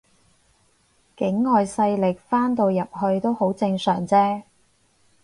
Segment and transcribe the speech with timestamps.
[1.15, 4.41] 境外勢力翻到入去都好正常啫